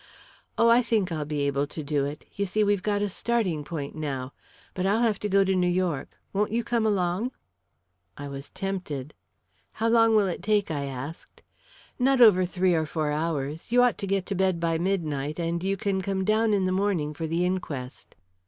[0.57, 3.63] "Oh, I think I'll be able to do it you see, we've got a starting
[3.63, 4.33] point now.
[4.73, 6.17] But I'll have to go to New York.
[6.33, 7.33] Won't you come along?"
[8.17, 9.13] I was tempted.
[9.73, 11.43] "How long will it take?" I asked.
[11.99, 13.71] "Not over three or four hours.
[13.71, 16.71] You ought to get to bed by midnight, and you can come down in the
[16.71, 18.15] morning for the inquest."